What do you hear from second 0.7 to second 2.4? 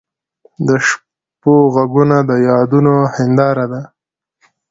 شپو ږغونه د